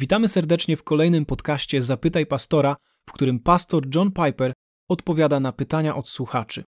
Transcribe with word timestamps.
Witamy 0.00 0.28
serdecznie 0.28 0.76
w 0.76 0.82
kolejnym 0.82 1.26
podcaście 1.26 1.82
Zapytaj 1.82 2.26
Pastora, 2.26 2.76
w 3.08 3.12
którym 3.12 3.40
pastor 3.40 3.86
John 3.94 4.12
Piper 4.12 4.52
odpowiada 4.88 5.40
na 5.40 5.52
pytania 5.52 5.96
od 5.96 6.08
słuchaczy. 6.08 6.64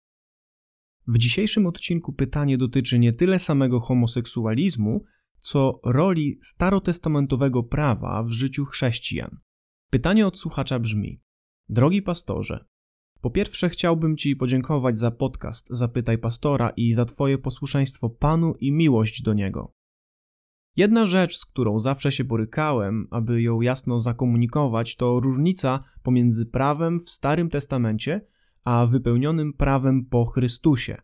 W 1.08 1.18
dzisiejszym 1.18 1.66
odcinku 1.66 2.14
pytanie 2.14 2.58
dotyczy 2.58 3.00
nie 3.00 3.14
tyle 3.14 3.40
samego 3.40 3.80
homoseksualizmu, 3.80 5.04
co 5.40 5.80
roli 5.84 6.38
starotestamentowego 6.42 7.64
prawa 7.64 8.24
w 8.24 8.30
życiu 8.30 8.66
chrześcijan. 8.66 9.38
Pytanie 9.90 10.28
od 10.28 10.40
słuchacza 10.40 10.80
brzmi: 10.80 11.22
Drogi 11.70 12.02
pastorze, 12.02 12.66
po 13.22 13.30
pierwsze 13.30 13.70
chciałbym 13.70 14.18
Ci 14.18 14.36
podziękować 14.36 15.00
za 15.00 15.12
podcast 15.12 15.68
Zapytaj 15.70 16.18
Pastora 16.18 16.70
i 16.70 16.94
za 16.94 17.06
Twoje 17.06 17.38
posłuszeństwo 17.38 18.10
Panu 18.10 18.54
i 18.60 18.72
miłość 18.72 19.22
do 19.22 19.34
Niego. 19.34 19.74
Jedna 20.76 21.06
rzecz, 21.06 21.38
z 21.38 21.46
którą 21.46 21.80
zawsze 21.80 22.12
się 22.12 22.24
borykałem, 22.24 23.08
aby 23.12 23.42
ją 23.42 23.62
jasno 23.62 24.00
zakomunikować, 24.00 24.96
to 24.96 25.20
różnica 25.20 25.80
pomiędzy 26.04 26.46
prawem 26.46 27.00
w 27.00 27.10
Starym 27.10 27.50
Testamencie 27.50 28.22
a 28.64 28.86
wypełnionym 28.86 29.54
prawem 29.54 30.06
po 30.06 30.26
Chrystusie. 30.26 30.98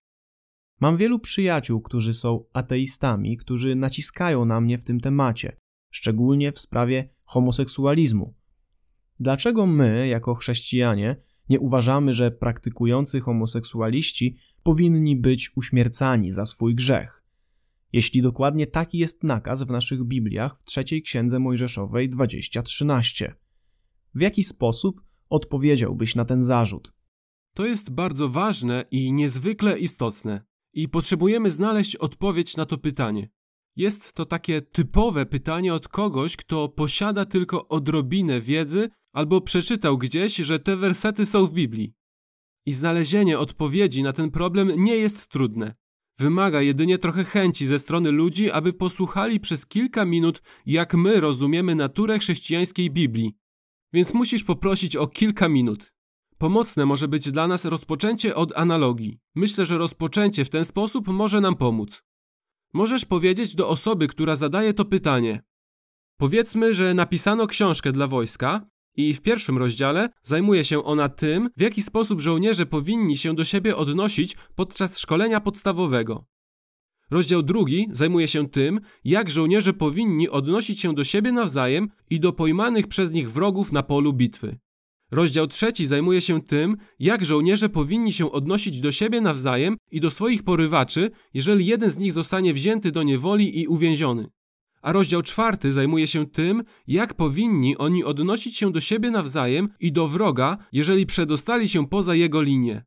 Mam 0.79 0.97
wielu 0.97 1.19
przyjaciół, 1.19 1.81
którzy 1.81 2.13
są 2.13 2.43
ateistami, 2.53 3.37
którzy 3.37 3.75
naciskają 3.75 4.45
na 4.45 4.61
mnie 4.61 4.77
w 4.77 4.83
tym 4.83 4.99
temacie, 4.99 5.57
szczególnie 5.91 6.51
w 6.51 6.59
sprawie 6.59 7.09
homoseksualizmu. 7.23 8.35
Dlaczego 9.19 9.65
my, 9.65 10.07
jako 10.07 10.35
chrześcijanie, 10.35 11.15
nie 11.49 11.59
uważamy, 11.59 12.13
że 12.13 12.31
praktykujący 12.31 13.19
homoseksualiści 13.19 14.35
powinni 14.63 15.15
być 15.15 15.51
uśmiercani 15.55 16.31
za 16.31 16.45
swój 16.45 16.75
grzech? 16.75 17.20
Jeśli 17.93 18.21
dokładnie 18.21 18.67
taki 18.67 18.97
jest 18.97 19.23
nakaz 19.23 19.63
w 19.63 19.69
naszych 19.69 20.03
Bibliach 20.03 20.57
w 20.59 20.65
trzeciej 20.65 21.01
księdze 21.01 21.39
Mojżeszowej 21.39 22.09
2013. 22.09 23.35
W 24.15 24.21
jaki 24.21 24.43
sposób 24.43 25.01
odpowiedziałbyś 25.29 26.15
na 26.15 26.25
ten 26.25 26.43
zarzut? 26.43 26.93
To 27.53 27.65
jest 27.65 27.89
bardzo 27.89 28.29
ważne 28.29 28.85
i 28.91 29.13
niezwykle 29.13 29.79
istotne, 29.79 30.41
i 30.73 30.89
potrzebujemy 30.89 31.51
znaleźć 31.51 31.95
odpowiedź 31.95 32.57
na 32.57 32.65
to 32.65 32.77
pytanie. 32.77 33.29
Jest 33.75 34.13
to 34.13 34.25
takie 34.25 34.61
typowe 34.61 35.25
pytanie 35.25 35.73
od 35.73 35.87
kogoś, 35.87 36.35
kto 36.35 36.69
posiada 36.69 37.25
tylko 37.25 37.67
odrobinę 37.67 38.41
wiedzy 38.41 38.89
albo 39.11 39.41
przeczytał 39.41 39.97
gdzieś, 39.97 40.35
że 40.35 40.59
te 40.59 40.75
wersety 40.75 41.25
są 41.25 41.45
w 41.45 41.53
Biblii. 41.53 41.93
I 42.65 42.73
znalezienie 42.73 43.39
odpowiedzi 43.39 44.03
na 44.03 44.13
ten 44.13 44.31
problem 44.31 44.83
nie 44.83 44.95
jest 44.95 45.27
trudne. 45.27 45.75
Wymaga 46.21 46.61
jedynie 46.61 46.97
trochę 46.97 47.23
chęci 47.23 47.65
ze 47.65 47.79
strony 47.79 48.11
ludzi, 48.11 48.51
aby 48.51 48.73
posłuchali 48.73 49.39
przez 49.39 49.65
kilka 49.65 50.05
minut, 50.05 50.41
jak 50.65 50.93
my 50.93 51.19
rozumiemy 51.19 51.75
naturę 51.75 52.19
chrześcijańskiej 52.19 52.91
Biblii. 52.91 53.33
Więc 53.93 54.13
musisz 54.13 54.43
poprosić 54.43 54.95
o 54.95 55.07
kilka 55.07 55.49
minut. 55.49 55.93
Pomocne 56.37 56.85
może 56.85 57.07
być 57.07 57.31
dla 57.31 57.47
nas 57.47 57.65
rozpoczęcie 57.65 58.35
od 58.35 58.57
analogii. 58.57 59.19
Myślę, 59.35 59.65
że 59.65 59.77
rozpoczęcie 59.77 60.45
w 60.45 60.49
ten 60.49 60.65
sposób 60.65 61.07
może 61.07 61.41
nam 61.41 61.55
pomóc. 61.55 62.03
Możesz 62.73 63.05
powiedzieć 63.05 63.55
do 63.55 63.69
osoby, 63.69 64.07
która 64.07 64.35
zadaje 64.35 64.73
to 64.73 64.85
pytanie. 64.85 65.43
Powiedzmy, 66.17 66.73
że 66.73 66.93
napisano 66.93 67.47
książkę 67.47 67.91
dla 67.91 68.07
wojska, 68.07 68.65
i 68.95 69.13
w 69.13 69.21
pierwszym 69.21 69.57
rozdziale 69.57 70.09
zajmuje 70.23 70.63
się 70.63 70.83
ona 70.83 71.09
tym, 71.09 71.49
w 71.57 71.61
jaki 71.61 71.81
sposób 71.81 72.21
żołnierze 72.21 72.65
powinni 72.65 73.17
się 73.17 73.35
do 73.35 73.45
siebie 73.45 73.75
odnosić 73.75 74.35
podczas 74.55 74.99
szkolenia 74.99 75.41
podstawowego. 75.41 76.25
Rozdział 77.11 77.43
drugi 77.43 77.87
zajmuje 77.91 78.27
się 78.27 78.49
tym, 78.49 78.79
jak 79.05 79.29
żołnierze 79.29 79.73
powinni 79.73 80.29
odnosić 80.29 80.79
się 80.79 80.93
do 80.93 81.03
siebie 81.03 81.31
nawzajem 81.31 81.89
i 82.09 82.19
do 82.19 82.33
pojmanych 82.33 82.87
przez 82.87 83.11
nich 83.11 83.31
wrogów 83.31 83.71
na 83.71 83.83
polu 83.83 84.13
bitwy. 84.13 84.57
Rozdział 85.11 85.47
trzeci 85.47 85.85
zajmuje 85.85 86.21
się 86.21 86.41
tym, 86.41 86.77
jak 86.99 87.25
żołnierze 87.25 87.69
powinni 87.69 88.13
się 88.13 88.31
odnosić 88.31 88.81
do 88.81 88.91
siebie 88.91 89.21
nawzajem 89.21 89.77
i 89.91 89.99
do 89.99 90.11
swoich 90.11 90.43
porywaczy, 90.43 91.11
jeżeli 91.33 91.65
jeden 91.65 91.91
z 91.91 91.97
nich 91.97 92.13
zostanie 92.13 92.53
wzięty 92.53 92.91
do 92.91 93.03
niewoli 93.03 93.59
i 93.61 93.67
uwięziony 93.67 94.27
a 94.81 94.91
rozdział 94.91 95.21
czwarty 95.21 95.71
zajmuje 95.71 96.07
się 96.07 96.25
tym, 96.25 96.63
jak 96.87 97.13
powinni 97.13 97.77
oni 97.77 98.03
odnosić 98.03 98.57
się 98.57 98.71
do 98.71 98.81
siebie 98.81 99.11
nawzajem 99.11 99.69
i 99.79 99.91
do 99.91 100.07
wroga, 100.07 100.57
jeżeli 100.71 101.05
przedostali 101.05 101.69
się 101.69 101.87
poza 101.87 102.15
jego 102.15 102.41
linię. 102.41 102.83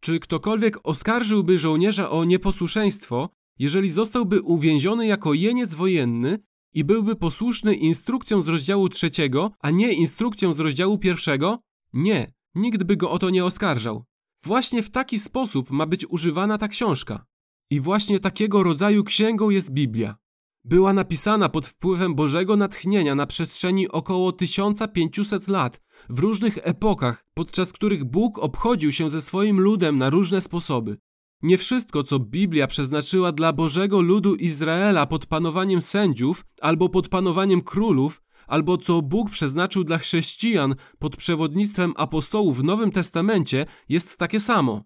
Czy 0.00 0.20
ktokolwiek 0.20 0.78
oskarżyłby 0.82 1.58
żołnierza 1.58 2.10
o 2.10 2.24
nieposłuszeństwo, 2.24 3.28
jeżeli 3.58 3.90
zostałby 3.90 4.40
uwięziony 4.40 5.06
jako 5.06 5.34
jeniec 5.34 5.74
wojenny 5.74 6.38
i 6.74 6.84
byłby 6.84 7.16
posłuszny 7.16 7.74
instrukcjom 7.74 8.42
z 8.42 8.48
rozdziału 8.48 8.88
trzeciego, 8.88 9.50
a 9.60 9.70
nie 9.70 9.92
instrukcjom 9.92 10.54
z 10.54 10.60
rozdziału 10.60 10.98
pierwszego? 10.98 11.58
Nie, 11.92 12.32
nikt 12.54 12.82
by 12.82 12.96
go 12.96 13.10
o 13.10 13.18
to 13.18 13.30
nie 13.30 13.44
oskarżał. 13.44 14.04
Właśnie 14.44 14.82
w 14.82 14.90
taki 14.90 15.18
sposób 15.18 15.70
ma 15.70 15.86
być 15.86 16.06
używana 16.06 16.58
ta 16.58 16.68
książka. 16.68 17.24
I 17.70 17.80
właśnie 17.80 18.20
takiego 18.20 18.62
rodzaju 18.62 19.04
księgą 19.04 19.50
jest 19.50 19.70
Biblia 19.70 20.16
była 20.64 20.92
napisana 20.92 21.48
pod 21.48 21.66
wpływem 21.66 22.14
Bożego 22.14 22.56
natchnienia 22.56 23.14
na 23.14 23.26
przestrzeni 23.26 23.88
około 23.88 24.32
1500 24.32 25.48
lat, 25.48 25.80
w 26.10 26.18
różnych 26.18 26.58
epokach, 26.62 27.24
podczas 27.34 27.72
których 27.72 28.04
Bóg 28.04 28.38
obchodził 28.38 28.92
się 28.92 29.10
ze 29.10 29.20
swoim 29.20 29.60
ludem 29.60 29.98
na 29.98 30.10
różne 30.10 30.40
sposoby. 30.40 30.96
Nie 31.42 31.58
wszystko, 31.58 32.02
co 32.02 32.18
Biblia 32.18 32.66
przeznaczyła 32.66 33.32
dla 33.32 33.52
Bożego 33.52 34.00
ludu 34.00 34.34
Izraela 34.34 35.06
pod 35.06 35.26
panowaniem 35.26 35.82
sędziów 35.82 36.44
albo 36.60 36.88
pod 36.88 37.08
panowaniem 37.08 37.60
królów, 37.60 38.22
albo 38.46 38.76
co 38.76 39.02
Bóg 39.02 39.30
przeznaczył 39.30 39.84
dla 39.84 39.98
chrześcijan 39.98 40.74
pod 40.98 41.16
przewodnictwem 41.16 41.92
apostołów 41.96 42.58
w 42.58 42.64
Nowym 42.64 42.90
Testamencie, 42.90 43.66
jest 43.88 44.16
takie 44.16 44.40
samo. 44.40 44.84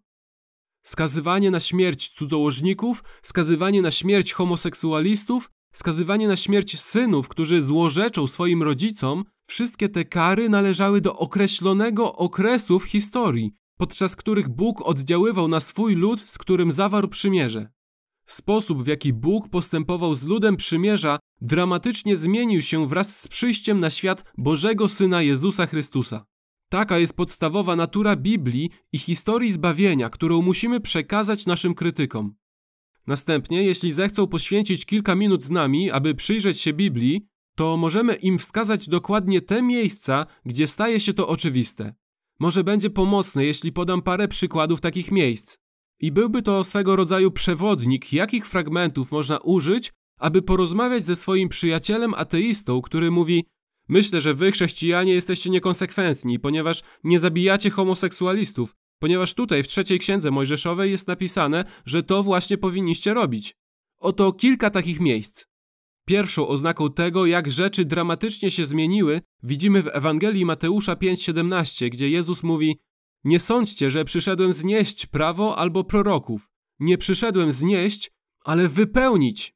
Skazywanie 0.83 1.51
na 1.51 1.61
śmierć 1.61 2.09
cudzołożników, 2.09 3.05
skazywanie 3.23 3.83
na 3.83 3.91
śmierć 3.91 4.33
homoseksualistów, 4.33 5.51
skazywanie 5.75 6.29
na 6.29 6.37
śmierć 6.37 6.81
synów, 6.81 7.29
którzy 7.29 7.63
złorzeczą 7.63 8.27
swoim 8.27 8.63
rodzicom, 8.63 9.25
wszystkie 9.47 9.89
te 9.89 10.05
kary 10.05 10.49
należały 10.49 11.01
do 11.01 11.17
określonego 11.17 12.13
okresu 12.13 12.79
w 12.79 12.85
historii, 12.85 13.53
podczas 13.79 14.17
których 14.17 14.49
Bóg 14.49 14.87
oddziaływał 14.87 15.49
na 15.49 15.61
swój 15.61 15.95
lud, 15.95 16.21
z 16.27 16.39
którym 16.39 16.73
zawarł 16.73 17.09
przymierze. 17.09 17.69
Sposób, 18.27 18.83
w 18.83 18.87
jaki 18.87 19.13
Bóg 19.13 19.49
postępował 19.49 20.15
z 20.15 20.25
ludem 20.25 20.57
przymierza, 20.57 21.19
dramatycznie 21.41 22.17
zmienił 22.17 22.63
się 22.63 22.89
wraz 22.89 23.21
z 23.21 23.29
przyjściem 23.29 23.81
na 23.81 23.91
świat 23.91 24.33
Bożego 24.39 24.89
Syna 24.89 25.23
Jezusa 25.23 25.67
Chrystusa. 25.67 26.25
Taka 26.69 26.99
jest 26.99 27.17
podstawowa 27.17 27.77
natura 27.77 28.17
Biblii 28.17 28.71
i 28.93 28.99
historii 28.99 29.53
zbawienia, 29.53 30.09
którą 30.09 30.43
musimy 30.43 30.81
przekazać 30.81 31.47
naszym 31.47 31.75
krytykom. 31.75 32.35
Następnie, 33.07 33.63
jeśli 33.63 33.93
zechcą 33.93 34.27
poświęcić 34.27 34.87
kilka 34.87 35.15
minut 35.15 35.45
z 35.45 35.51
nami, 35.51 35.91
aby 35.91 36.15
przyjrzeć 36.15 36.61
się 36.61 36.73
Biblii, 36.73 37.27
to 37.57 37.77
możemy 37.77 38.15
im 38.15 38.39
wskazać 38.39 38.89
dokładnie 38.89 39.41
te 39.41 39.63
miejsca, 39.63 40.27
gdzie 40.45 40.67
staje 40.67 41.01
się 41.01 41.15
to 41.15 41.29
oczywiste. 41.29 41.95
Może 42.41 42.65
będzie 42.65 42.91
pomocne, 42.91 43.45
jeśli 43.45 43.73
podam 43.73 44.03
parę 44.03 44.29
przykładów 44.29 44.81
takich 44.81 45.11
miejsc. 45.11 45.59
I 46.01 46.13
byłby 46.13 46.43
to 46.43 46.65
swego 46.65 46.97
rodzaju 46.97 47.31
przewodnik, 47.31 48.13
jakich 48.13 48.47
fragmentów 48.47 49.13
można 49.13 49.39
użyć, 49.39 49.93
aby 50.19 50.43
porozmawiać 50.43 51.05
ze 51.05 51.17
swoim 51.17 51.49
przyjacielem 51.49 52.15
ateistą, 52.15 52.83
który 52.83 53.11
mówi: 53.11 53.45
Myślę, 53.89 54.21
że 54.21 54.35
wy, 54.35 54.53
chrześcijanie, 54.53 55.15
jesteście 55.15 55.51
niekonsekwentni, 55.51 56.39
ponieważ 56.39 56.83
nie 57.05 57.19
zabijacie 57.19 57.71
homoseksualistów, 57.71 58.75
ponieważ 59.05 59.35
tutaj 59.35 59.63
w 59.63 59.69
trzeciej 59.69 59.99
księdze 59.99 60.31
Mojżeszowej 60.31 60.91
jest 60.91 61.09
napisane, 61.09 61.65
że 61.87 62.03
to 62.03 62.23
właśnie 62.23 62.59
powinniście 62.59 63.15
robić. 63.15 63.57
Oto 63.99 64.33
kilka 64.33 64.71
takich 64.71 65.01
miejsc. 65.01 65.45
Pierwszą 66.07 66.49
oznaką 66.49 66.93
tego, 66.93 67.27
jak 67.27 67.51
rzeczy 67.51 67.85
dramatycznie 67.85 68.51
się 68.51 68.65
zmieniły, 68.65 69.21
widzimy 69.43 69.83
w 69.83 69.89
Ewangelii 69.93 70.45
Mateusza 70.45 70.95
5:17, 70.95 71.91
gdzie 71.91 72.11
Jezus 72.11 72.43
mówi: 72.43 72.79
Nie 73.25 73.41
sądźcie, 73.41 73.91
że 73.91 74.05
przyszedłem 74.05 74.53
znieść 74.53 75.07
prawo 75.07 75.59
albo 75.59 75.85
proroków. 75.85 76.51
Nie 76.81 76.99
przyszedłem 76.99 77.53
znieść, 77.53 78.11
ale 78.45 78.69
wypełnić. 78.69 79.55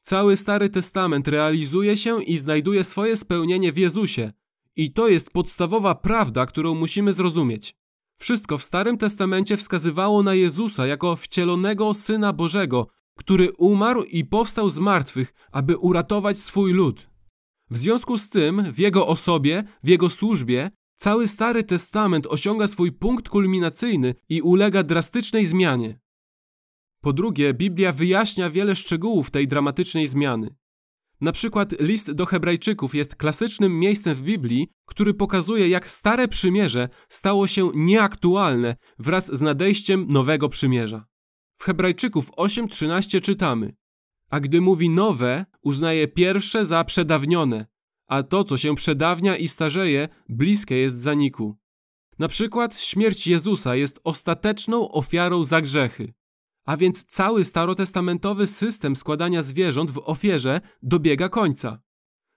Cały 0.00 0.36
Stary 0.36 0.68
Testament 0.68 1.28
realizuje 1.28 1.96
się 1.96 2.22
i 2.22 2.38
znajduje 2.38 2.84
swoje 2.84 3.16
spełnienie 3.16 3.72
w 3.72 3.78
Jezusie. 3.78 4.32
I 4.76 4.92
to 4.92 5.08
jest 5.08 5.30
podstawowa 5.30 5.94
prawda, 5.94 6.46
którą 6.46 6.74
musimy 6.74 7.12
zrozumieć. 7.12 7.76
Wszystko 8.18 8.58
w 8.58 8.62
Starym 8.62 8.98
Testamencie 8.98 9.56
wskazywało 9.56 10.22
na 10.22 10.34
Jezusa 10.34 10.86
jako 10.86 11.16
wcielonego 11.16 11.94
Syna 11.94 12.32
Bożego, 12.32 12.86
który 13.16 13.52
umarł 13.58 14.02
i 14.02 14.24
powstał 14.24 14.70
z 14.70 14.78
martwych, 14.78 15.34
aby 15.52 15.76
uratować 15.76 16.38
swój 16.38 16.72
lud. 16.72 17.10
W 17.70 17.78
związku 17.78 18.18
z 18.18 18.30
tym, 18.30 18.72
w 18.72 18.78
Jego 18.78 19.06
osobie, 19.06 19.64
w 19.84 19.88
Jego 19.88 20.10
służbie, 20.10 20.70
cały 20.96 21.28
Stary 21.28 21.64
Testament 21.64 22.26
osiąga 22.26 22.66
swój 22.66 22.92
punkt 22.92 23.28
kulminacyjny 23.28 24.14
i 24.28 24.42
ulega 24.42 24.82
drastycznej 24.82 25.46
zmianie. 25.46 26.00
Po 27.00 27.12
drugie, 27.12 27.54
Biblia 27.54 27.92
wyjaśnia 27.92 28.50
wiele 28.50 28.76
szczegółów 28.76 29.30
tej 29.30 29.48
dramatycznej 29.48 30.06
zmiany. 30.06 30.56
Na 31.20 31.32
przykład 31.32 31.80
list 31.80 32.12
do 32.12 32.26
Hebrajczyków 32.26 32.94
jest 32.94 33.16
klasycznym 33.16 33.78
miejscem 33.78 34.14
w 34.14 34.22
Biblii, 34.22 34.68
który 34.86 35.14
pokazuje, 35.14 35.68
jak 35.68 35.90
stare 35.90 36.28
przymierze 36.28 36.88
stało 37.08 37.46
się 37.46 37.70
nieaktualne 37.74 38.76
wraz 38.98 39.26
z 39.34 39.40
nadejściem 39.40 40.06
nowego 40.08 40.48
przymierza. 40.48 41.06
W 41.58 41.64
Hebrajczyków 41.64 42.30
8:13 42.30 43.20
czytamy: 43.20 43.72
A 44.30 44.40
gdy 44.40 44.60
mówi 44.60 44.90
nowe, 44.90 45.46
uznaje 45.62 46.08
pierwsze 46.08 46.64
za 46.64 46.84
przedawnione, 46.84 47.66
a 48.06 48.22
to, 48.22 48.44
co 48.44 48.56
się 48.56 48.74
przedawnia 48.74 49.36
i 49.36 49.48
starzeje, 49.48 50.08
bliskie 50.28 50.76
jest 50.76 50.96
zaniku. 50.96 51.56
Na 52.18 52.28
przykład 52.28 52.80
śmierć 52.80 53.26
Jezusa 53.26 53.76
jest 53.76 54.00
ostateczną 54.04 54.90
ofiarą 54.90 55.44
za 55.44 55.60
grzechy. 55.60 56.12
A 56.66 56.76
więc 56.76 57.04
cały 57.04 57.44
starotestamentowy 57.44 58.46
system 58.46 58.96
składania 58.96 59.42
zwierząt 59.42 59.90
w 59.90 59.98
ofierze 60.04 60.60
dobiega 60.82 61.28
końca. 61.28 61.80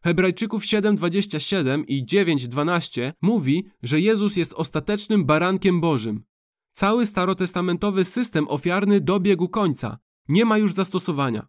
Hebrajczyków 0.03 0.63
7:27 0.63 1.83
i 1.87 2.05
9:12 2.05 3.13
mówi, 3.21 3.65
że 3.83 3.99
Jezus 3.99 4.35
jest 4.35 4.53
ostatecznym 4.53 5.25
barankiem 5.25 5.81
Bożym. 5.81 6.23
Cały 6.71 7.05
starotestamentowy 7.05 8.05
system 8.05 8.47
ofiarny 8.47 9.01
dobiegł 9.01 9.49
końca. 9.49 9.97
Nie 10.29 10.45
ma 10.45 10.57
już 10.57 10.73
zastosowania. 10.73 11.47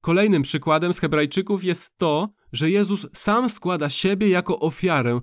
Kolejnym 0.00 0.42
przykładem 0.42 0.92
z 0.92 1.00
Hebrajczyków 1.00 1.64
jest 1.64 1.90
to, 1.96 2.28
że 2.52 2.70
Jezus 2.70 3.06
sam 3.12 3.48
składa 3.48 3.88
siebie 3.88 4.28
jako 4.28 4.58
ofiarę, 4.60 5.20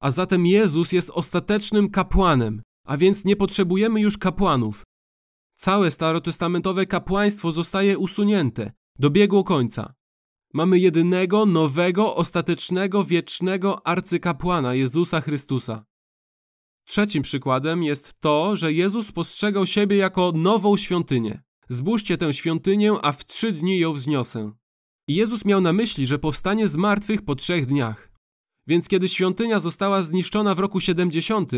a 0.00 0.10
zatem 0.10 0.46
Jezus 0.46 0.92
jest 0.92 1.10
ostatecznym 1.10 1.90
kapłanem, 1.90 2.62
a 2.86 2.96
więc 2.96 3.24
nie 3.24 3.36
potrzebujemy 3.36 4.00
już 4.00 4.18
kapłanów. 4.18 4.82
Całe 5.62 5.90
starotestamentowe 5.90 6.86
kapłaństwo 6.86 7.52
zostaje 7.52 7.98
usunięte, 7.98 8.72
dobiegło 8.98 9.44
końca. 9.44 9.94
Mamy 10.54 10.78
jedynego, 10.78 11.46
nowego, 11.46 12.16
ostatecznego, 12.16 13.04
wiecznego 13.04 13.86
arcykapłana 13.86 14.74
Jezusa 14.74 15.20
Chrystusa. 15.20 15.84
Trzecim 16.84 17.22
przykładem 17.22 17.82
jest 17.82 18.20
to, 18.20 18.56
że 18.56 18.72
Jezus 18.72 19.12
postrzegał 19.12 19.66
siebie 19.66 19.96
jako 19.96 20.32
nową 20.34 20.76
świątynię. 20.76 21.42
Zbóżcie 21.68 22.18
tę 22.18 22.32
świątynię, 22.32 22.92
a 23.02 23.12
w 23.12 23.26
trzy 23.26 23.52
dni 23.52 23.78
ją 23.78 23.92
wzniosę. 23.92 24.52
I 25.08 25.14
Jezus 25.14 25.44
miał 25.44 25.60
na 25.60 25.72
myśli, 25.72 26.06
że 26.06 26.18
powstanie 26.18 26.68
z 26.68 26.76
martwych 26.76 27.22
po 27.22 27.34
trzech 27.34 27.66
dniach. 27.66 28.12
Więc 28.66 28.88
kiedy 28.88 29.08
świątynia 29.08 29.60
została 29.60 30.02
zniszczona 30.02 30.54
w 30.54 30.58
roku 30.58 30.80
70, 30.80 31.52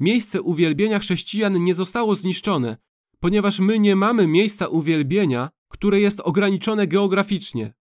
miejsce 0.00 0.42
uwielbienia 0.42 0.98
chrześcijan 0.98 1.64
nie 1.64 1.74
zostało 1.74 2.14
zniszczone, 2.14 2.76
ponieważ 3.20 3.60
my 3.60 3.78
nie 3.78 3.96
mamy 3.96 4.26
miejsca 4.26 4.68
uwielbienia, 4.68 5.48
które 5.68 6.00
jest 6.00 6.20
ograniczone 6.20 6.86
geograficznie. 6.86 7.74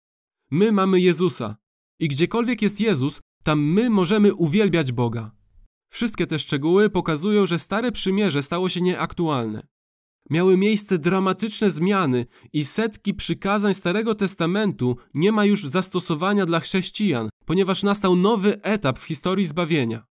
My 0.52 0.72
mamy 0.72 1.00
Jezusa. 1.00 1.56
I 2.00 2.08
gdziekolwiek 2.08 2.62
jest 2.62 2.82
Jezus, 2.82 3.22
tam 3.44 3.60
my 3.64 3.90
możemy 3.90 4.34
uwielbiać 4.34 4.92
Boga. 4.92 5.32
Wszystkie 5.90 6.28
te 6.28 6.40
szczegóły 6.40 6.90
pokazują, 6.90 7.46
że 7.46 7.60
Stare 7.60 7.92
Przymierze 7.92 8.42
stało 8.42 8.70
się 8.70 8.82
nieaktualne. 8.82 9.68
Miały 10.30 10.58
miejsce 10.58 10.98
dramatyczne 10.98 11.72
zmiany 11.72 12.26
i 12.54 12.66
setki 12.66 13.14
przykazań 13.14 13.74
Starego 13.74 14.16
Testamentu 14.16 14.98
nie 15.14 15.32
ma 15.32 15.46
już 15.46 15.64
zastosowania 15.64 16.46
dla 16.46 16.60
chrześcijan, 16.60 17.30
ponieważ 17.46 17.84
nastał 17.84 18.16
nowy 18.16 18.62
etap 18.62 19.00
w 19.00 19.04
historii 19.04 19.46
zbawienia. 19.46 20.06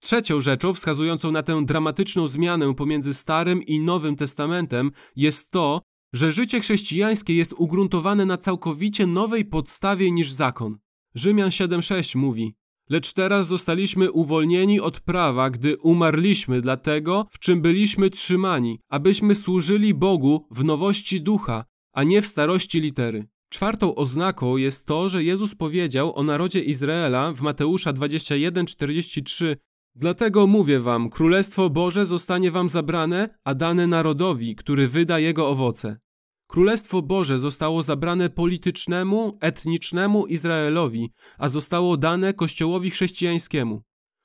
Trzecią 0.00 0.40
rzeczą 0.40 0.74
wskazującą 0.74 1.30
na 1.30 1.42
tę 1.42 1.64
dramatyczną 1.64 2.26
zmianę 2.26 2.74
pomiędzy 2.74 3.14
Starym 3.14 3.62
i 3.62 3.80
Nowym 3.80 4.16
Testamentem 4.16 4.90
jest 5.16 5.50
to, 5.50 5.82
że 6.12 6.32
życie 6.32 6.60
chrześcijańskie 6.60 7.34
jest 7.34 7.54
ugruntowane 7.56 8.26
na 8.26 8.36
całkowicie 8.38 9.06
nowej 9.06 9.44
podstawie 9.44 10.10
niż 10.10 10.32
zakon. 10.32 10.78
Rzymian 11.14 11.48
7:6 11.48 12.16
mówi: 12.16 12.54
Lecz 12.90 13.12
teraz 13.12 13.46
zostaliśmy 13.46 14.12
uwolnieni 14.12 14.80
od 14.80 15.00
prawa, 15.00 15.50
gdy 15.50 15.76
umarliśmy 15.76 16.60
dla 16.60 16.76
tego, 16.76 17.26
w 17.30 17.38
czym 17.38 17.62
byliśmy 17.62 18.10
trzymani, 18.10 18.80
abyśmy 18.88 19.34
służyli 19.34 19.94
Bogu 19.94 20.46
w 20.50 20.64
nowości 20.64 21.20
ducha, 21.20 21.64
a 21.92 22.04
nie 22.04 22.22
w 22.22 22.26
starości 22.26 22.80
litery. 22.80 23.26
Czwartą 23.50 23.94
oznaką 23.94 24.56
jest 24.56 24.86
to, 24.86 25.08
że 25.08 25.24
Jezus 25.24 25.54
powiedział 25.54 26.16
o 26.16 26.22
narodzie 26.22 26.60
Izraela 26.60 27.32
w 27.32 27.40
Mateusza 27.40 27.92
21:43 27.92 29.56
Dlatego 30.00 30.46
mówię 30.46 30.80
wam, 30.80 31.10
Królestwo 31.10 31.70
Boże 31.70 32.06
zostanie 32.06 32.50
wam 32.50 32.68
zabrane, 32.68 33.28
a 33.44 33.54
dane 33.54 33.86
narodowi, 33.86 34.56
który 34.56 34.88
wyda 34.88 35.18
jego 35.18 35.48
owoce. 35.48 35.98
Królestwo 36.46 37.02
Boże 37.02 37.38
zostało 37.38 37.82
zabrane 37.82 38.30
politycznemu, 38.30 39.38
etnicznemu 39.40 40.26
Izraelowi, 40.26 41.10
a 41.38 41.48
zostało 41.48 41.96
dane 41.96 42.34
Kościołowi 42.34 42.90
chrześcijańskiemu. 42.90 43.82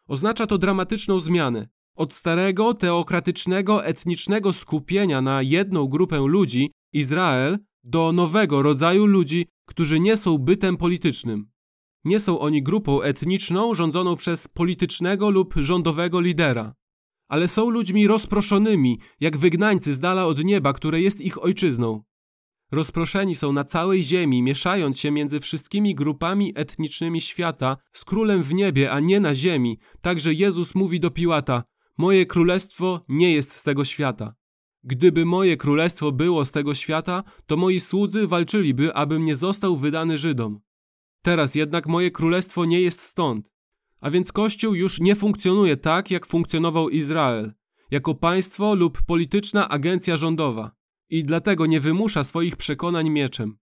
Oznacza 0.07 0.47
to 0.47 0.57
dramatyczną 0.57 1.19
zmianę. 1.19 1.67
Od 1.95 2.13
starego, 2.13 2.73
teokratycznego, 2.73 3.85
etnicznego 3.85 4.53
skupienia 4.53 5.21
na 5.21 5.41
jedną 5.41 5.87
grupę 5.87 6.19
ludzi, 6.19 6.71
Izrael, 6.93 7.57
do 7.83 8.11
nowego 8.11 8.61
rodzaju 8.61 9.05
ludzi, 9.05 9.45
którzy 9.65 9.99
nie 9.99 10.17
są 10.17 10.37
bytem 10.37 10.77
politycznym. 10.77 11.52
Nie 12.05 12.19
są 12.19 12.39
oni 12.39 12.63
grupą 12.63 13.01
etniczną 13.01 13.75
rządzoną 13.75 14.15
przez 14.15 14.47
politycznego 14.47 15.29
lub 15.29 15.53
rządowego 15.57 16.21
lidera, 16.21 16.73
ale 17.27 17.47
są 17.47 17.69
ludźmi 17.69 18.07
rozproszonymi, 18.07 18.99
jak 19.19 19.37
wygnańcy 19.37 19.93
z 19.93 19.99
dala 19.99 20.25
od 20.25 20.43
nieba, 20.43 20.73
które 20.73 21.01
jest 21.01 21.21
ich 21.21 21.43
ojczyzną. 21.43 22.03
Rozproszeni 22.71 23.35
są 23.35 23.53
na 23.53 23.63
całej 23.63 24.03
ziemi, 24.03 24.41
mieszając 24.41 24.99
się 24.99 25.11
między 25.11 25.39
wszystkimi 25.39 25.95
grupami 25.95 26.53
etnicznymi 26.55 27.21
świata, 27.21 27.77
z 27.93 28.05
królem 28.05 28.43
w 28.43 28.53
niebie, 28.53 28.91
a 28.91 28.99
nie 28.99 29.19
na 29.19 29.35
ziemi. 29.35 29.79
Także 30.01 30.33
Jezus 30.33 30.75
mówi 30.75 30.99
do 30.99 31.11
Piłata: 31.11 31.63
Moje 31.97 32.25
królestwo 32.25 33.01
nie 33.09 33.33
jest 33.33 33.55
z 33.55 33.63
tego 33.63 33.85
świata. 33.85 34.35
Gdyby 34.83 35.25
moje 35.25 35.57
królestwo 35.57 36.11
było 36.11 36.45
z 36.45 36.51
tego 36.51 36.75
świata, 36.75 37.23
to 37.45 37.57
moi 37.57 37.79
słudzy 37.79 38.27
walczyliby, 38.27 38.93
abym 38.93 39.25
nie 39.25 39.35
został 39.35 39.77
wydany 39.77 40.17
Żydom. 40.17 40.59
Teraz 41.23 41.55
jednak 41.55 41.87
moje 41.87 42.11
królestwo 42.11 42.65
nie 42.65 42.81
jest 42.81 43.01
stąd. 43.01 43.53
A 44.01 44.09
więc 44.09 44.31
Kościół 44.31 44.75
już 44.75 44.99
nie 44.99 45.15
funkcjonuje 45.15 45.77
tak, 45.77 46.11
jak 46.11 46.25
funkcjonował 46.25 46.89
Izrael, 46.89 47.53
jako 47.91 48.15
państwo 48.15 48.75
lub 48.75 49.01
polityczna 49.01 49.69
agencja 49.69 50.17
rządowa 50.17 50.71
i 51.09 51.23
dlatego 51.23 51.65
nie 51.65 51.79
wymusza 51.79 52.23
swoich 52.23 52.55
przekonań 52.55 53.09
mieczem. 53.09 53.57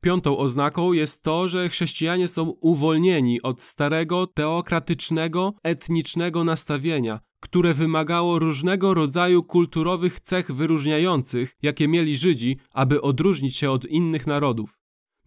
Piątą 0.00 0.38
oznaką 0.38 0.92
jest 0.92 1.22
to, 1.22 1.48
że 1.48 1.68
chrześcijanie 1.68 2.28
są 2.28 2.50
uwolnieni 2.50 3.42
od 3.42 3.62
starego, 3.62 4.26
teokratycznego, 4.26 5.54
etnicznego 5.62 6.44
nastawienia, 6.44 7.20
które 7.40 7.74
wymagało 7.74 8.38
różnego 8.38 8.94
rodzaju 8.94 9.42
kulturowych 9.42 10.20
cech 10.20 10.52
wyróżniających, 10.52 11.56
jakie 11.62 11.88
mieli 11.88 12.16
Żydzi, 12.16 12.58
aby 12.70 13.02
odróżnić 13.02 13.56
się 13.56 13.70
od 13.70 13.84
innych 13.84 14.26
narodów. 14.26 14.79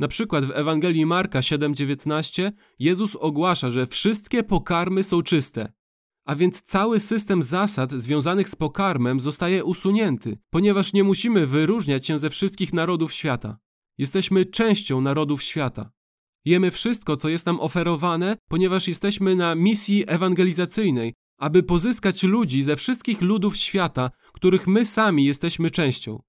Na 0.04 0.08
przykład 0.08 0.46
w 0.46 0.52
Ewangelii 0.52 1.06
Marka 1.06 1.40
7:19 1.40 2.52
Jezus 2.80 3.16
ogłasza, 3.16 3.70
że 3.70 3.88
wszystkie 3.88 4.44
pokarmy 4.44 5.04
są 5.04 5.22
czyste, 5.22 5.74
a 6.26 6.36
więc 6.36 6.62
cały 6.62 7.00
system 7.00 7.44
zasad 7.44 7.92
związanych 7.92 8.50
z 8.50 8.56
pokarmem 8.56 9.20
zostaje 9.20 9.64
usunięty, 9.64 10.38
ponieważ 10.50 10.94
nie 10.94 11.04
musimy 11.04 11.48
wyróżniać 11.48 12.08
się 12.08 12.20
ze 12.20 12.30
wszystkich 12.30 12.74
narodów 12.74 13.14
świata. 13.14 13.58
Jesteśmy 13.98 14.46
częścią 14.46 15.02
narodów 15.02 15.44
świata. 15.44 15.92
Jemy 16.46 16.72
wszystko, 16.72 17.18
co 17.18 17.30
jest 17.30 17.46
nam 17.46 17.60
oferowane, 17.60 18.38
ponieważ 18.50 18.88
jesteśmy 18.88 19.36
na 19.36 19.56
misji 19.56 20.04
ewangelizacyjnej, 20.08 21.14
aby 21.38 21.64
pozyskać 21.64 22.24
ludzi 22.24 22.64
ze 22.64 22.76
wszystkich 22.76 23.22
ludów 23.22 23.58
świata, 23.58 24.12
których 24.34 24.68
my 24.68 24.86
sami 24.86 25.26
jesteśmy 25.26 25.72
częścią. 25.72 26.22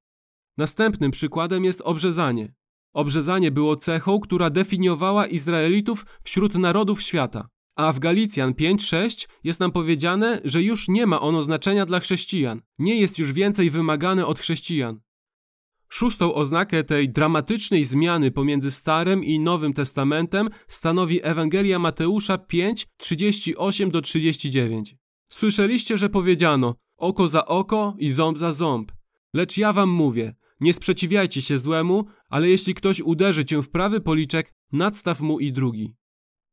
Następnym 0.59 1.11
przykładem 1.11 1.64
jest 1.64 1.81
obrzezanie. 1.81 2.54
Obrzezanie 2.95 3.51
było 3.51 3.77
cechą, 3.77 4.21
która 4.21 4.51
definiowała 4.51 5.27
Izraelitów 5.27 6.07
wśród 6.23 6.55
narodów 6.55 7.03
świata. 7.03 7.49
A 7.77 7.93
w 7.93 7.99
Galicjan 7.99 8.53
5:6 8.53 9.29
jest 9.45 9.61
nam 9.61 9.73
powiedziane, 9.73 10.41
że 10.45 10.63
już 10.63 10.89
nie 10.89 11.07
ma 11.07 11.21
ono 11.21 11.43
znaczenia 11.43 11.87
dla 11.87 12.01
chrześcijan. 12.01 12.61
Nie 12.79 13.01
jest 13.01 13.19
już 13.19 13.33
więcej 13.33 13.71
wymagane 13.71 14.27
od 14.27 14.41
chrześcijan. 14.41 15.01
Szóstą 15.89 16.35
oznakę 16.35 16.85
tej 16.85 17.09
dramatycznej 17.09 17.85
zmiany 17.85 18.31
pomiędzy 18.31 18.71
Starym 18.71 19.25
i 19.25 19.39
Nowym 19.39 19.73
Testamentem 19.73 20.49
stanowi 20.69 21.21
Ewangelia 21.23 21.79
Mateusza 21.79 22.39
5, 22.39 22.87
38 22.97 23.91
do 23.91 24.01
39. 24.01 24.97
Słyszeliście, 25.29 25.99
że 25.99 26.09
powiedziano: 26.09 26.75
oko 26.97 27.29
za 27.29 27.47
oko 27.47 27.95
i 27.99 28.11
ząb 28.11 28.39
za 28.39 28.53
ząb. 28.53 28.93
Lecz 29.35 29.57
ja 29.59 29.73
wam 29.73 29.89
mówię: 29.89 30.35
nie 30.61 30.73
sprzeciwiajcie 30.73 31.43
się 31.43 31.59
złemu, 31.59 32.05
ale 32.29 32.49
jeśli 32.49 32.75
ktoś 32.75 33.01
uderzy 33.01 33.45
cię 33.45 33.63
w 33.63 33.71
prawy 33.71 34.01
policzek, 34.01 34.53
nadstaw 34.73 35.21
mu 35.21 35.41
i 35.41 35.53
drugi. 35.53 35.95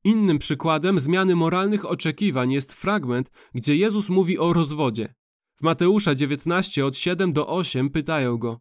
Innym 0.04 0.40
przykładem 0.40 1.00
zmiany 1.00 1.36
moralnych 1.36 1.86
oczekiwań 1.86 2.52
jest 2.52 2.74
fragment, 2.74 3.32
gdzie 3.54 3.76
Jezus 3.76 4.10
mówi 4.10 4.40
o 4.40 4.54
rozwodzie. 4.54 5.14
W 5.60 5.64
Mateusza 5.64 6.16
19 6.16 6.86
od 6.86 6.98
7 6.98 7.34
do 7.34 7.48
8 7.48 7.90
pytają 7.90 8.38
go: 8.38 8.60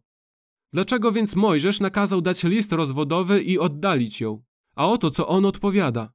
Dlaczego 0.73 1.11
więc 1.11 1.35
Mojżesz 1.35 1.79
nakazał 1.79 2.21
dać 2.21 2.43
list 2.43 2.71
rozwodowy 2.71 3.41
i 3.41 3.59
oddalić 3.59 4.21
ją? 4.21 4.43
A 4.75 4.87
oto 4.87 5.11
co 5.11 5.27
on 5.27 5.45
odpowiada. 5.45 6.11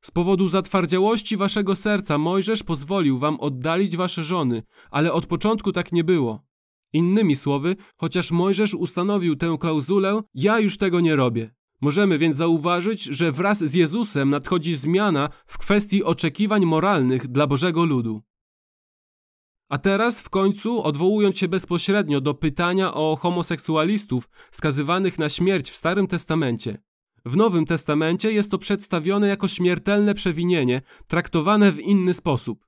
Z 0.00 0.10
powodu 0.10 0.48
zatwardziałości 0.48 1.36
waszego 1.36 1.74
serca 1.74 2.18
Mojżesz 2.18 2.62
pozwolił 2.62 3.18
wam 3.18 3.40
oddalić 3.40 3.96
wasze 3.96 4.24
żony, 4.24 4.62
ale 4.90 5.12
od 5.12 5.26
początku 5.26 5.72
tak 5.72 5.92
nie 5.92 6.04
było. 6.04 6.45
Innymi 6.92 7.36
słowy, 7.36 7.76
chociaż 7.96 8.30
Mojżesz 8.30 8.74
ustanowił 8.74 9.36
tę 9.36 9.56
klauzulę, 9.60 10.20
ja 10.34 10.60
już 10.60 10.78
tego 10.78 11.00
nie 11.00 11.16
robię. 11.16 11.50
Możemy 11.80 12.18
więc 12.18 12.36
zauważyć, 12.36 13.02
że 13.02 13.32
wraz 13.32 13.58
z 13.58 13.74
Jezusem 13.74 14.30
nadchodzi 14.30 14.74
zmiana 14.74 15.28
w 15.46 15.58
kwestii 15.58 16.04
oczekiwań 16.04 16.64
moralnych 16.64 17.26
dla 17.26 17.46
Bożego 17.46 17.84
ludu. 17.84 18.22
A 19.68 19.78
teraz 19.78 20.20
w 20.20 20.30
końcu, 20.30 20.82
odwołując 20.82 21.38
się 21.38 21.48
bezpośrednio 21.48 22.20
do 22.20 22.34
pytania 22.34 22.94
o 22.94 23.16
homoseksualistów 23.16 24.28
skazywanych 24.50 25.18
na 25.18 25.28
śmierć 25.28 25.70
w 25.70 25.76
Starym 25.76 26.06
Testamencie. 26.06 26.78
W 27.24 27.36
Nowym 27.36 27.66
Testamencie 27.66 28.32
jest 28.32 28.50
to 28.50 28.58
przedstawione 28.58 29.28
jako 29.28 29.48
śmiertelne 29.48 30.14
przewinienie, 30.14 30.82
traktowane 31.06 31.72
w 31.72 31.80
inny 31.80 32.14
sposób. 32.14 32.66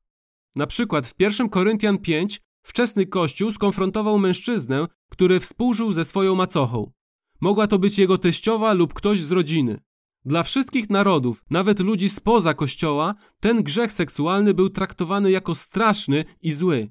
Na 0.57 0.67
przykład 0.67 1.07
w 1.07 1.15
1 1.19 1.49
Koryntian 1.49 1.99
5 1.99 2.41
wczesny 2.69 3.07
Kościół 3.07 3.53
skonfrontował 3.53 4.19
mężczyznę, 4.19 4.87
który 5.11 5.41
współżył 5.41 5.93
ze 5.93 6.05
swoją 6.05 6.35
macochą. 6.35 6.93
Mogła 7.41 7.67
to 7.67 7.79
być 7.79 7.99
jego 7.99 8.19
teściowa 8.19 8.73
lub 8.73 8.95
ktoś 8.95 9.21
z 9.21 9.33
rodziny. 9.33 9.81
Dla 10.25 10.43
wszystkich 10.43 10.91
narodów, 10.91 11.45
nawet 11.51 11.81
ludzi 11.81 12.09
spoza 12.09 12.55
kościoła, 12.55 13.15
ten 13.41 13.63
grzech 13.63 13.93
seksualny 13.93 14.55
był 14.55 14.71
traktowany 14.71 15.31
jako 15.31 15.55
straszny 15.55 16.25
i 16.43 16.53
zły. 16.53 16.91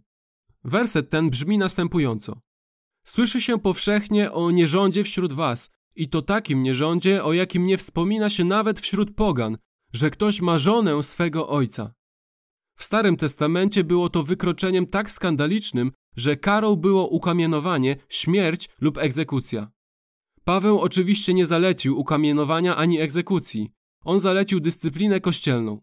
Werset 0.64 1.10
ten 1.10 1.30
brzmi 1.30 1.58
następująco. 1.58 2.42
Słyszy 3.04 3.42
się 3.42 3.60
powszechnie 3.60 4.32
o 4.32 4.52
nierządzie 4.52 5.04
wśród 5.04 5.34
was, 5.34 5.70
i 5.96 6.10
to 6.10 6.22
takim 6.22 6.64
nierządzie, 6.64 7.24
o 7.24 7.34
jakim 7.34 7.66
nie 7.66 7.78
wspomina 7.78 8.30
się 8.30 8.44
nawet 8.44 8.80
wśród 8.80 9.16
pogan, 9.16 9.58
że 9.94 10.10
ktoś 10.10 10.42
ma 10.42 10.58
żonę 10.58 11.04
swego 11.04 11.48
ojca. 11.48 11.94
W 12.78 12.84
Starym 12.84 13.18
Testamencie 13.18 13.84
było 13.84 14.10
to 14.10 14.24
wykroczeniem 14.24 14.86
tak 14.86 15.12
skandalicznym, 15.12 15.92
że 16.16 16.36
karą 16.36 16.76
było 16.76 17.08
ukamienowanie, 17.08 17.96
śmierć 18.10 18.70
lub 18.82 18.98
egzekucja. 18.98 19.72
Paweł 20.44 20.80
oczywiście 20.80 21.34
nie 21.34 21.46
zalecił 21.46 22.00
ukamienowania 22.00 22.76
ani 22.76 23.00
egzekucji. 23.00 23.70
On 24.06 24.20
zalecił 24.20 24.60
dyscyplinę 24.60 25.22
kościelną. 25.22 25.82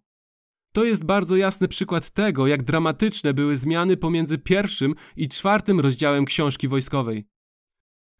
To 0.73 0.85
jest 0.85 1.05
bardzo 1.05 1.37
jasny 1.37 1.69
przykład 1.69 2.11
tego, 2.11 2.47
jak 2.47 2.63
dramatyczne 2.63 3.35
były 3.35 3.57
zmiany 3.57 3.97
pomiędzy 3.97 4.39
pierwszym 4.39 4.95
i 5.17 5.29
czwartym 5.29 5.81
rozdziałem 5.81 6.25
książki 6.25 6.69
wojskowej. 6.69 7.25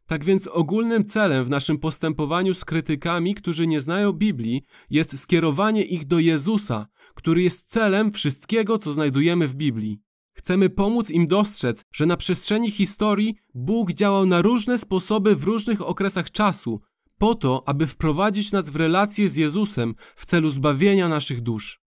Tak 0.07 0.23
więc 0.23 0.47
ogólnym 0.47 1.05
celem 1.05 1.43
w 1.43 1.49
naszym 1.49 1.77
postępowaniu 1.77 2.53
z 2.53 2.65
krytykami, 2.65 3.35
którzy 3.35 3.67
nie 3.67 3.81
znają 3.81 4.13
Biblii, 4.13 4.63
jest 4.89 5.19
skierowanie 5.19 5.83
ich 5.83 6.05
do 6.05 6.19
Jezusa, 6.19 6.87
który 7.15 7.43
jest 7.43 7.69
celem 7.69 8.11
wszystkiego, 8.11 8.77
co 8.77 8.91
znajdujemy 8.91 9.47
w 9.47 9.55
Biblii. 9.55 10.01
Chcemy 10.33 10.69
pomóc 10.69 11.11
im 11.11 11.27
dostrzec, 11.27 11.83
że 11.91 12.05
na 12.05 12.17
przestrzeni 12.17 12.71
historii 12.71 13.35
Bóg 13.55 13.93
działał 13.93 14.25
na 14.25 14.41
różne 14.41 14.77
sposoby 14.77 15.35
w 15.35 15.43
różnych 15.43 15.81
okresach 15.87 16.31
czasu, 16.31 16.81
po 17.17 17.35
to, 17.35 17.63
aby 17.65 17.87
wprowadzić 17.87 18.51
nas 18.51 18.69
w 18.69 18.75
relację 18.75 19.29
z 19.29 19.35
Jezusem 19.35 19.95
w 20.15 20.25
celu 20.25 20.49
zbawienia 20.49 21.09
naszych 21.09 21.41
dusz. 21.41 21.84